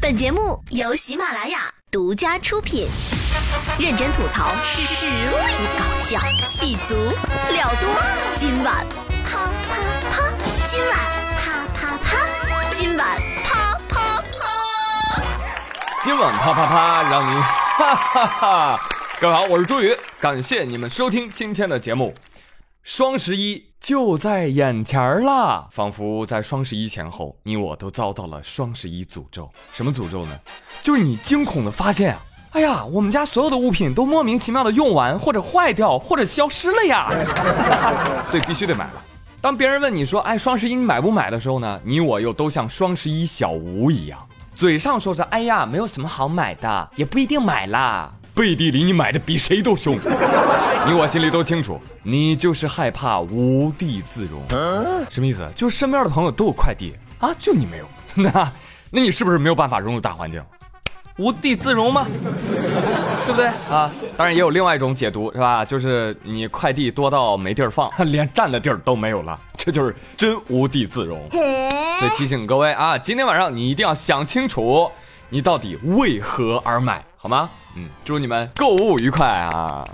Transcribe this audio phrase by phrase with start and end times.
[0.00, 2.88] 本节目由喜马拉雅独家出品，
[3.78, 5.12] 认真吐槽，实力
[5.78, 7.88] 搞笑，戏足了多。
[8.34, 8.86] 今晚
[9.26, 9.76] 啪啪
[10.10, 10.32] 啪，
[10.66, 10.98] 今晚
[11.36, 15.22] 啪啪啪，今晚啪啪啪。
[16.00, 18.80] 今晚啪啪啪，让你哈哈哈！
[19.20, 22.14] 各位好，我是朱宇，感谢你们收听今天的节目。
[22.82, 29.50] 双十一就在眼前儿啦，仿佛在双十一前后，你我都遭到了双十一诅咒。
[29.72, 30.38] 什么诅咒呢？
[30.82, 37.10] 就是你惊恐的发现啊，哎呀，我们家所有的物品都莫名其妙的用完，或者坏掉，或者消失了呀，
[38.28, 39.02] 所以必须得买了。
[39.40, 44.18] 当别人问你说，哎，双十一你买不买的时候呢，你我又都像双十一小吴一样，
[44.54, 48.12] 嘴上说着，哎呀，没有什么好买的，也不一定买啦。
[48.40, 49.98] 背地里你买的比谁都凶，
[50.88, 54.42] 你我心里都清楚，你就是害怕无地自容。
[55.10, 55.46] 什么意思？
[55.54, 58.50] 就身边的朋友都有快递啊，就你没有， 那
[58.90, 60.42] 那你是不是没有办法融入大环境？
[61.18, 62.06] 无地自容吗？
[63.26, 63.92] 对不对啊？
[64.16, 65.62] 当然也有另外一种解读，是吧？
[65.62, 71.28] 就是你快递多到没地儿放， 连站的地儿都没有了，这就是真无地自容。
[71.30, 74.90] 所以提醒各位啊，今天晚上你一定要想清楚，
[75.32, 77.48] 你到底为何而买，好吗？
[77.76, 79.84] 嗯，祝你们购物愉快啊！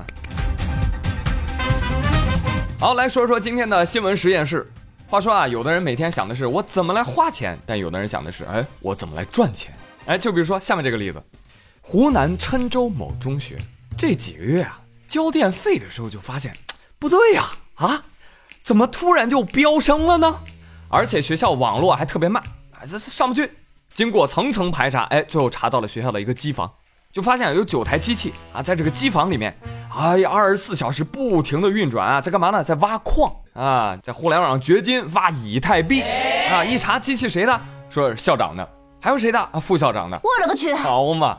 [2.80, 4.66] 好，来说说今天的新闻实验室。
[5.06, 9.74] 话说啊，有的人每天想的是我怎么来花钱，但有的人想的是，哎，我怎么来赚钱？
[10.06, 11.22] 哎，就比如说下面这个例子，
[11.82, 13.58] 湖南郴州某中学
[13.94, 16.56] 这几个月啊，交电费的时候就发现
[16.98, 18.04] 不对呀，啊，
[18.62, 20.40] 怎么突然就飙升了呢？
[20.88, 23.50] 而且学校网络还特别慢，啊，这这上不去。
[23.96, 26.70] 经过层层排查，哎，最后查到了学校的一个机房。
[27.10, 29.58] 就发现有九台机器啊，在这个机房里面，
[29.90, 32.62] 哎呀，二十四小时不停的运转啊，在干嘛呢？
[32.62, 36.62] 在挖矿啊，在互联网上掘金挖以太币啊！
[36.62, 37.58] 一查机器谁的？
[37.88, 38.68] 说是校长的，
[39.00, 39.38] 还有谁的？
[39.38, 40.20] 啊，副校长的。
[40.22, 40.74] 我勒个去！
[40.74, 41.38] 好嘛，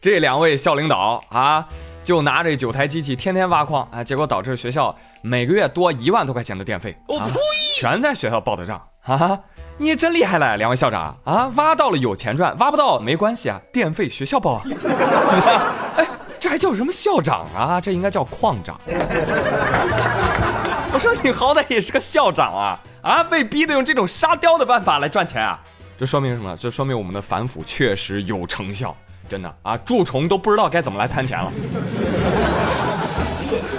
[0.00, 1.68] 这两位校领导啊，
[2.02, 7.28] 就拿这九台机器天天挖矿啊，结果导致学校每个月多一万多块钱的电费，啊，
[7.74, 9.38] 全在学校报的账啊。
[9.78, 11.50] 你也真厉害了，两位校长啊！
[11.54, 14.62] 挖到了有钱赚，挖不到没关系啊，电费学校报啊。
[15.96, 16.06] 哎，
[16.40, 17.80] 这还叫什么校长啊？
[17.80, 18.78] 这应该叫矿长。
[20.92, 22.78] 我说你好歹也是个校长啊！
[23.02, 25.60] 啊，被逼的用这种沙雕的办法来赚钱啊！
[25.96, 26.56] 这说明什么？
[26.56, 28.96] 这说明我们的反腐确实有成效，
[29.28, 29.76] 真的啊！
[29.78, 31.52] 蛀虫都不知道该怎么来贪钱了。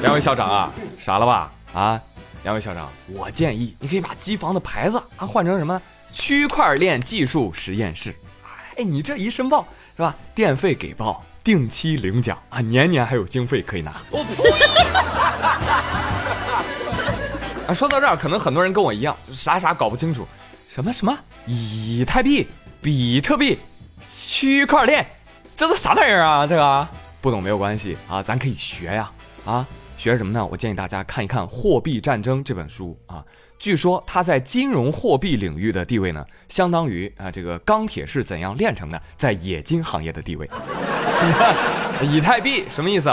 [0.01, 1.51] 两位校长啊，傻了吧？
[1.73, 1.99] 啊！
[2.43, 8.15] 两位校长，我建议你可以把机房的牌子啊换成什么区块链技术实验室。
[8.77, 10.15] 哎，你这一申报是吧？
[10.33, 13.91] 电费给报，定期领奖啊，年年还有经费可以拿。
[17.67, 20.25] 啊，说到这儿，可能很多人跟我一样，就啥啥搞不清楚，
[20.69, 22.47] 什么什么以太币、
[22.81, 23.59] 比特币、
[24.09, 25.05] 区块链，
[25.57, 26.47] 这都啥玩意儿啊？
[26.47, 26.87] 这个
[27.19, 29.11] 不懂没有关系啊，咱可以学呀
[29.45, 29.67] 啊。
[29.99, 30.47] 学什么呢？
[30.49, 33.21] 我建议大家看一看《货币战争》这本书啊。
[33.57, 40.49] 据说它在金融货币领域的地位呢，相当于啊这个钢铁是怎样炼成的在冶金行业的地位。
[42.01, 43.11] 以太币什么意思？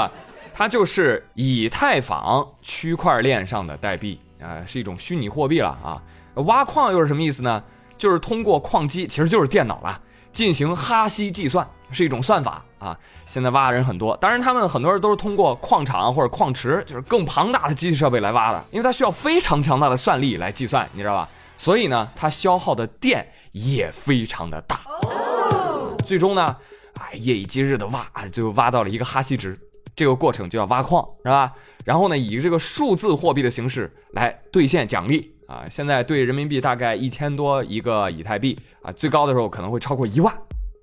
[0.54, 6.00] 它就是以太坊区块链上的代币啊，是一种虚拟货币了啊。
[6.44, 7.60] 挖矿又是什么意思呢？
[7.98, 10.00] 就是通过矿机，其实就是电脑了，
[10.32, 11.68] 进行哈希计算。
[11.92, 12.98] 是一种算法啊！
[13.24, 21.28] 现在挖的人很多，当然他们很多人都是通过矿场或者矿池，就是更庞大的机器设备来挖的，因为它需要非常强大的算力来计算，你知道吧？
[21.56, 24.80] 所以呢，它消耗的电也非常的大。
[26.06, 26.56] 最终呢，
[27.00, 29.58] 哎，夜以继日的挖，就挖到了一个哈希值，
[29.94, 31.52] 这个过程就要挖矿，是吧？
[31.84, 35.64] 然后呢，以这个数字货币的形式来兑现奖励啊！
[35.70, 40.36] 现在兑人民币大概一千多一个以太币啊，最高的时候可能会超过一万。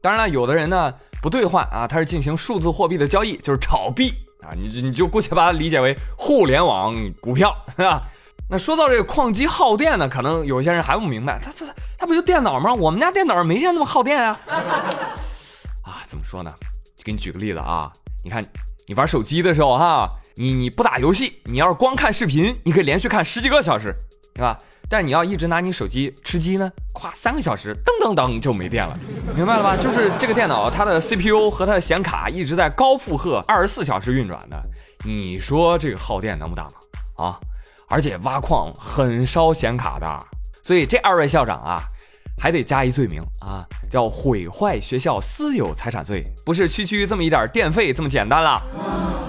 [0.03, 8.03] 当然了，有的人呢不兑换啊，他是进行数字货币的交易，就是炒币啊，你你就姑且把它理解为互联网股票， 是吧？
[8.49, 12.73] 那说到这个矿机耗电呢，可能有些人还不明白，它它它不就电脑吗？
[12.73, 14.37] 我们家电脑没见那么耗电啊！
[15.87, 16.53] 啊，怎么说呢？
[17.01, 17.89] 给你举个例子啊，
[18.25, 18.45] 你看
[18.85, 23.95] 你玩手机的时候哈，你你不打游戏，你要是光看视频，你可以连续看十几个小时，
[24.33, 24.57] 对吧？
[24.93, 28.95] 但你要一直拿你手机吃鸡呢，咵三个小时，噔噔噔就没电了，
[29.35, 29.75] 明白了吧？
[29.75, 34.63] 就是这个电脑它的 CPU 和它的显卡一直在高负荷二十四小时运转的，
[35.03, 37.25] 你说这个耗电能不大吗？
[37.25, 37.39] 啊，
[37.89, 40.07] 而且挖矿很烧显卡的，
[40.61, 41.81] 所以这二位校长啊，
[42.39, 48.61] 还得加一罪名啊，叫毁坏学校私有财产罪，不是区区这么一点电费这么简单了。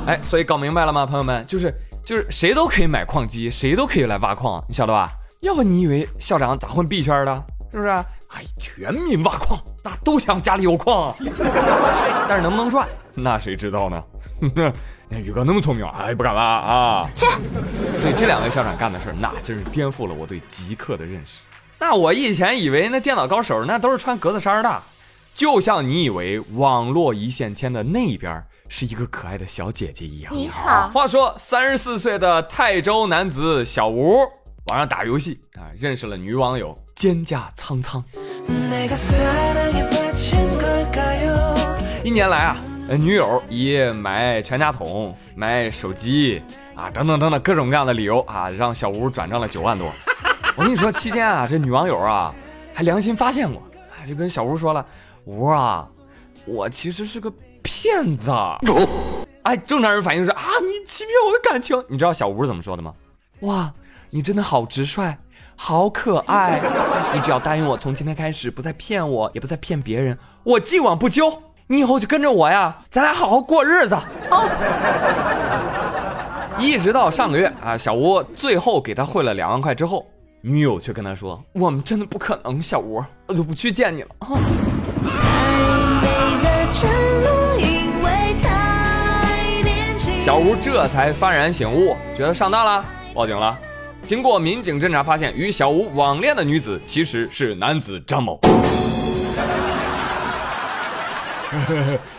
[0.06, 1.42] 哎，所以搞明白了吗，朋友们？
[1.46, 1.74] 就是
[2.04, 5.10] 就是谁都可以买矿机，谁都可以来挖矿，你晓得吧？
[5.44, 7.44] 要不你以为校长咋混币圈的？
[7.70, 7.90] 是不是？
[7.90, 11.14] 哎，全民挖矿，那都想家里有矿啊。
[12.26, 14.02] 但是能不能赚，那谁知道呢？
[14.40, 14.48] 你
[15.12, 17.10] 看宇哥那么聪明，哎，不敢挖啊。
[17.14, 17.26] 切！
[18.00, 21.42] 所以这两位校长干的事儿，那真是颠覆了我对极客的认识。
[21.78, 24.82] 那我以前以为那电脑高手那都是穿格子衫的，
[25.34, 30.34] 就像你以为网络一线牵的那一边是一个可爱的小姐姐一样。
[30.34, 30.88] 你好。
[30.88, 34.20] 话说，三十四岁的泰州男子小吴，
[34.68, 38.02] 网上打游戏啊，认识了女网友蒹葭苍苍。
[42.02, 42.56] 一年来啊，
[42.88, 46.42] 女友以买全家桶、买手机
[46.74, 49.92] 啊等等等等各种各样的理由啊，让小吴转账了九万多。
[50.56, 52.34] 我跟你说，期间啊，这女网友啊
[52.72, 53.62] 还良心发现过，
[54.08, 54.86] 就跟小吴说了
[55.26, 55.86] ：“吴啊，
[56.46, 57.30] 我其实是个
[57.62, 58.30] 骗子。”
[59.44, 61.84] 哎，正常人反应是啊，你欺骗我的感情。
[61.86, 62.94] 你知道小吴怎么说的吗？
[63.40, 63.70] 哇，
[64.10, 65.16] 你真的好直率，
[65.56, 66.60] 好可爱。
[67.12, 71.42] 你只要答应我，从今天开始不再骗我，也不再骗别人，我既往不咎。
[71.66, 74.04] 你以后就跟着我呀，咱俩好好过日子啊。
[76.58, 80.06] 一直到上个月啊，小吴最后给他汇了两万块之后。
[80.46, 84.10] 女友却跟他说：“我们真的不可能，小吴，我就不去见你了。”
[90.20, 92.84] 小吴这才幡然醒悟，觉得上当了，
[93.14, 93.58] 报警了。
[94.06, 98.38] 经过民警侦查，发现与小吴网恋的女子其实是男子张某。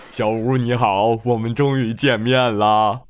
[0.09, 3.01] 小吴你好，我们终于见面了。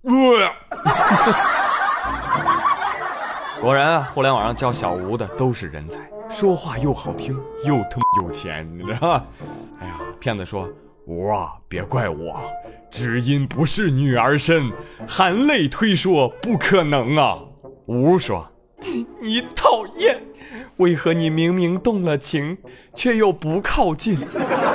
[3.62, 6.00] 果然啊，互联网上叫小吴的都是人才，
[6.30, 7.34] 说话又好听，
[7.64, 9.24] 又他妈有钱，你知道吧？
[9.80, 10.68] 哎呀，骗子说
[11.06, 12.42] 吴啊，别怪我，
[12.92, 14.70] 只因不是女儿身，
[15.08, 17.38] 含泪推说不可能啊。
[17.86, 18.46] 吴说，
[19.22, 20.22] 你讨厌，
[20.78, 22.58] 为何你明明动了情，
[22.96, 24.18] 却又不靠近？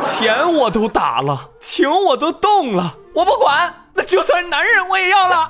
[0.02, 5.48] 钱我都打了，情我都动了，我不管，那就算男人我也要了。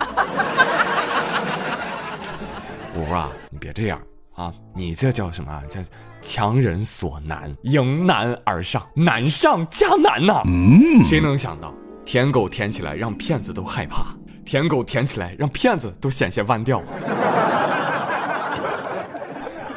[2.97, 4.01] 五啊，你别这样
[4.35, 4.53] 啊！
[4.75, 5.63] 你这叫什么？
[5.69, 5.81] 叫
[6.21, 10.43] 强人所难，迎难而上，难上加难呐！
[10.45, 11.73] 嗯，谁能想到
[12.05, 14.05] 舔狗舔起来让骗子都害怕，
[14.45, 16.83] 舔狗舔起来让骗子都险些弯掉，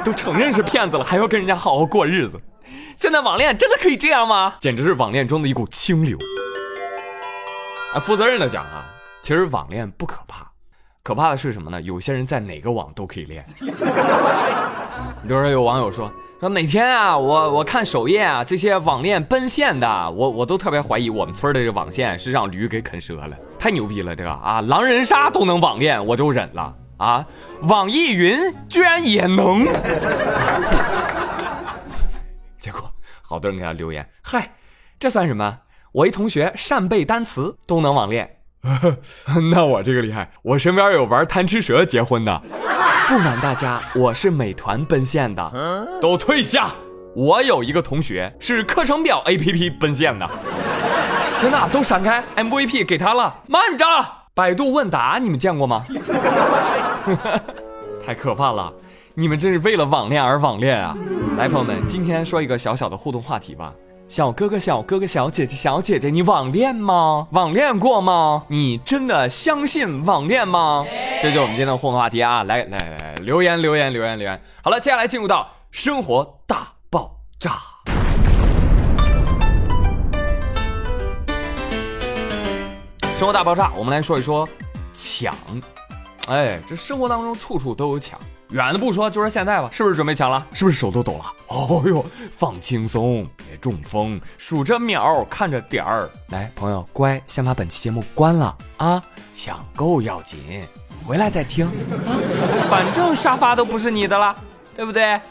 [0.04, 2.40] 都承认是骗子了，还要跟人家好好过日子。
[2.96, 4.56] 现在网恋真的可以这样吗？
[4.60, 6.18] 简直是网恋中的一股清流。
[7.94, 8.86] 啊，负责任的讲啊，
[9.22, 10.46] 其实网恋不可怕。
[11.04, 11.82] 可怕的是什么呢？
[11.82, 13.46] 有些人在哪个网都可以练。
[13.60, 24.62] 比如说有网友说说哪天啊，我我看首页啊，这些网恋奔现的，我我都特别怀疑我们村的这网线是让驴给啃折了，太牛逼了这个啊！
[24.62, 26.74] 狼人杀都能网恋，我就忍了
[27.04, 27.26] 啊！
[27.64, 28.40] 网易云
[28.70, 29.66] 居然也能，
[32.60, 32.90] 结果
[33.22, 34.54] 好多人给他留言，嗨，
[34.98, 35.60] 这算什么？
[35.92, 38.38] 我一同学善背单词都能网恋。
[39.52, 42.42] 那我这个厉害，我身边有玩贪吃蛇结婚的。
[43.10, 46.74] 不瞒大家，我是美团奔现的，都退下。
[47.16, 50.26] 我有一个同学是课程表 APP 奔现的。
[51.42, 53.86] 天哪，都闪开！MVP 给他了，慢着。
[54.35, 55.83] 百度问答你们见过吗？
[58.03, 58.74] 太可怕了！
[59.13, 60.97] 你们真是为了网恋而网恋啊！
[61.38, 63.71] 来，朋友们，今天说一个小小的互动话题吧。
[64.07, 67.27] 小哥哥，小哥哥，小姐姐，小姐姐，你网恋吗？
[67.31, 68.44] 网恋过吗？
[68.47, 70.83] 你真的相信网恋吗？
[71.21, 72.42] 这就是我们今天的互动话题啊！
[72.44, 74.42] 来来来，留言留言留言留言。
[74.63, 77.52] 好了，接下来进入到生活大爆炸。
[83.16, 84.48] 生活大爆炸，我们来说一说
[84.92, 85.34] 抢。
[86.28, 88.20] 哎，这生活当中处处都有抢。
[88.50, 90.46] 远的不说，就说现在吧，是不是准备抢了？
[90.52, 91.26] 是不是手都抖了？
[91.48, 96.10] 哦呦，放轻松，别中风，数着秒，看着点儿。
[96.30, 99.02] 来，朋友，乖，先把本期节目关了啊！
[99.32, 100.64] 抢购要紧，
[101.06, 102.18] 回来再听啊。
[102.70, 104.36] 反正沙发都不是你的了，
[104.76, 105.22] 对不对？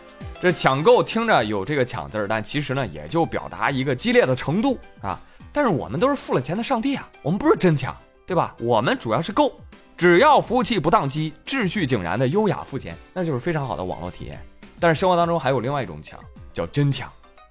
[0.40, 5.20] 这抢购听着有这个抢字儿，但其实呢，也就表达一个激烈的程度啊。
[5.52, 7.94] 但是我们都是付了钱的上帝啊，我们不是真抢，
[8.26, 8.54] 对吧？
[8.58, 9.52] 我们主要是够。
[9.96, 14.42] 只要服务器不宕机，秩序井然的优雅付钱，那就是非常好的网络体验。
[14.80, 16.18] 但是生活当中还有另外一种抢，
[16.52, 17.08] 叫真抢，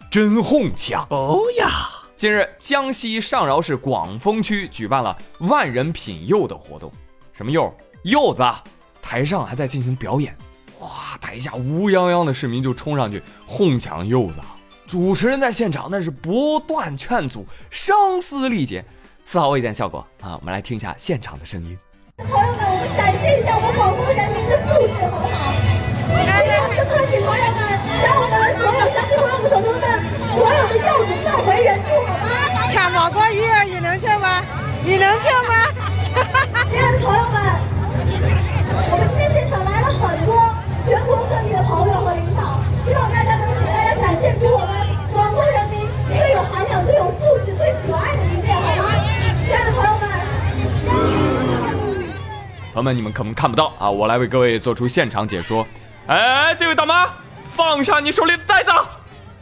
[0.10, 1.05] 真哄抢。
[1.10, 1.88] 哦呀！
[2.17, 6.91] 近日，江西上饶市广丰区举办了万人品柚的活动。
[7.31, 7.74] 什么柚？
[8.03, 8.43] 柚子。
[9.01, 10.36] 台上还在进行表演。
[10.79, 11.17] 哇！
[11.22, 14.41] 台下乌泱泱的市民就冲上去哄抢柚子。
[14.91, 18.83] 主持人在现场，那是不断劝阻，声嘶力竭，
[19.24, 20.05] 丝毫未见效果。
[20.19, 21.77] 啊，我们来听一下现场的声音。
[22.17, 25.55] 朋友们，我们展现一下我们广东人民的素质好不好？
[26.27, 27.63] 来，对不请朋友们，
[28.03, 29.88] 将我们所有乡亲朋友们手中的
[30.36, 32.67] 所有的柚子放回原处好吗？
[32.67, 34.43] 抢宝贵医院，你能劝吗？
[34.83, 35.55] 你能劝吗？
[36.15, 36.67] 哈哈哈。
[36.69, 37.00] 亲爱的。
[52.82, 55.66] 友们，你们可能看不到啊，我来为各位做出现场解说。
[56.08, 57.08] 哎，这位大妈，
[57.48, 58.72] 放下你手里的袋子，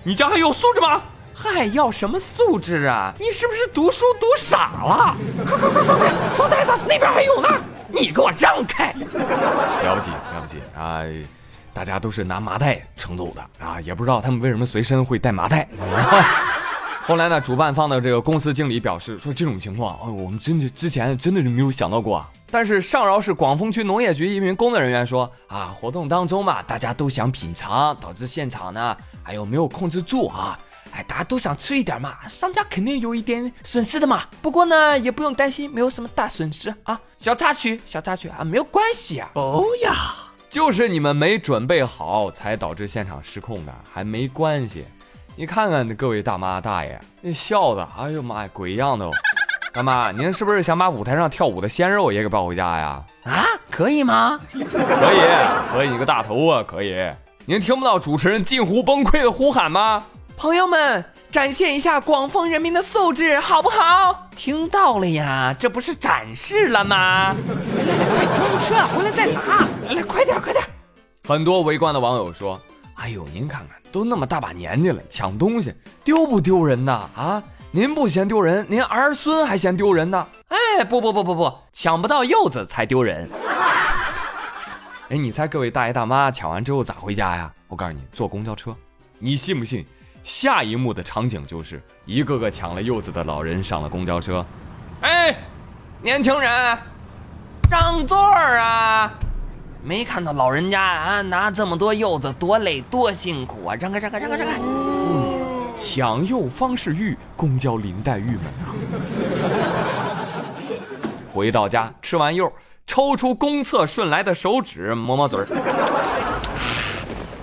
[0.04, 1.02] 你家还有素质吗？
[1.34, 3.14] 还要什么素质啊？
[3.18, 5.16] 你是不是读书读傻了？
[5.48, 7.48] 快快快快快，装袋子，那边还有呢！
[7.88, 8.94] 你给我让开！
[8.94, 11.02] 了不起了不起啊！
[11.74, 15.66] 大家都是拿麻袋盛走的啊，也不知道他们为什么随身会带麻袋。
[17.08, 22.30] 后来呢，主办方的这个公司经理表示说，这种情况，哦，我们真的之前真的是没有想到过啊。
[22.52, 30.60] 但是上饶市广丰区农业局一名工作人员说，啊，活动当中嘛，大家都想品尝，导致现场呢，哎呦没有控制住啊？
[30.92, 34.24] 哎，大家都想吃一点嘛，商家肯定有一点损失的嘛。
[34.42, 39.30] 不过呢，也不用担心，没有什么大损失啊，小插曲，小插曲啊，没有关系啊。
[39.36, 40.16] 哦呀，
[40.50, 44.84] 就是你们没准备好，才导致现场失控的，还没关系。
[45.36, 49.10] 你看看各位大妈大爷，那笑的，哎呦妈呀，鬼样的！
[49.72, 53.04] 大妈，您是不是想把舞台上跳舞的鲜肉也给抱回家呀？
[53.24, 54.40] 啊，可以吗？
[54.52, 54.58] 可
[55.14, 55.22] 以，
[55.72, 56.96] 可以个大头啊，可以。
[57.46, 60.04] 您听不到主持人近乎崩溃的呼喊吗？
[60.36, 64.28] 朋友们，展现一下广丰人民的素质，好不好？
[64.36, 67.36] 听到了呀，这不是展示了吗？
[67.78, 70.64] 来来快装车回来再拿，来来，快点快点！
[71.28, 72.60] 很多围观的网友说
[72.96, 75.74] ：“哎呦，您看看，都那么大把年纪了，抢东西
[76.04, 77.08] 丢不丢人呐？
[77.16, 80.28] 啊？”您不嫌丢人，您儿孙还嫌丢人呢？
[80.48, 83.30] 哎，不不不不不，抢不到柚子才丢人。
[85.10, 87.54] 哎，你猜各位大爷大妈抢完之后咋回家呀？
[87.68, 88.76] 我告诉你，坐公交车。
[89.20, 89.86] 你信不信？
[90.24, 94.44] 下一幕的场景就是一个个抢了柚子的老人上了公交车。
[95.02, 95.38] 哎，
[96.02, 96.78] 年轻人，
[97.70, 99.14] 让座啊！
[99.84, 103.76] 没看到老人家啊拿这么多柚子多累多辛苦啊！
[103.80, 104.60] 让开让开让开让开！
[105.80, 108.76] 抢诱方世玉，公交林黛玉们啊！
[111.32, 112.52] 回到家，吃完柚，
[112.86, 115.48] 抽出公厕顺来的手指，抹抹嘴儿。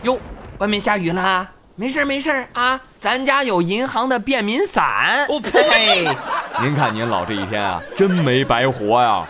[0.02, 0.19] 哟，
[0.59, 5.26] 外面下雨啦，没事没事啊，咱家有银行的便民伞。
[5.31, 6.05] 我呸！
[6.61, 9.26] 您看您老这一天啊，真没白活呀。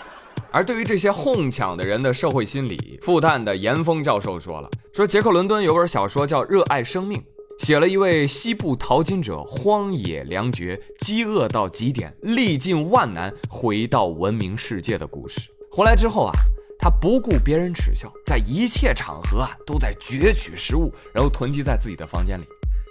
[0.51, 7.21] 而对于这些哄抢的人的社会心理，复旦的严峰教授说了，说杰克伦敦有本小说叫《热爱生命》。
[7.59, 15.41] 写了一位西部淘金者荒野良绝，饥饿到极点，历尽万难回到文明世界的故事。
[15.73, 16.33] 回来之后啊，
[16.79, 22.45] 他不顾别人耻笑，在一切场合啊都在攫取食物，然后囤积在自己的房间里。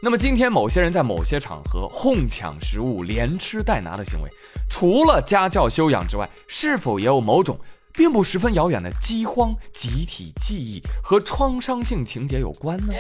[0.03, 4.29] 那么今天某些人在某些场合哄抢食物、连吃带拿的行为，
[4.69, 7.57] 除了家教修养之外，是否也有某种？
[7.95, 12.93] 并不十分遥远的饥荒、集体记忆和创伤性情节有关呢，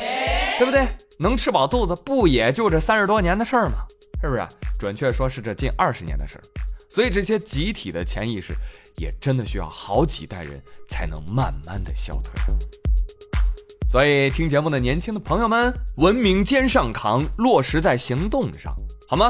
[0.57, 0.87] 对不对？
[1.19, 3.85] 能吃饱肚子，不也就这三十多年的事儿吗？
[4.21, 4.45] 是不是？
[4.79, 6.41] 准确说是这近二十年的事儿。
[6.89, 8.55] 所以这些集体的潜意识，
[8.97, 12.33] 也真的需要好几代人才能慢慢的消退。
[13.89, 18.73] 所以听节目的年轻的朋友们，文明肩上扛，落实在行动上，
[19.07, 19.29] 好吗？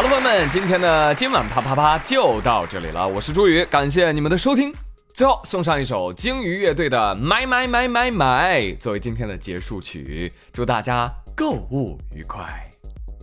[0.00, 3.06] 好了，朋友们，今天的今晚啪啪啪就到这里了。
[3.06, 4.72] 我是朱宇，感谢你们的收听。
[5.12, 12.42] 最后送上一首鲸鱼乐队的《买买买买买》作为今天的结束曲，祝大家购物愉快。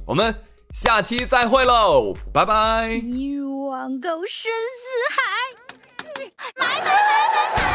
[0.05, 0.31] 我们
[0.71, 2.89] 下期再会喽，拜拜。
[2.89, 5.23] 一如网购深似海，
[6.59, 7.66] 买买买买买。